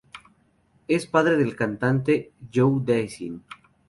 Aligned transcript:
Es 0.87 1.05
padre 1.05 1.37
del 1.37 1.55
cantante 1.55 2.31
Joe 2.51 2.81
Dassin. 2.83 3.43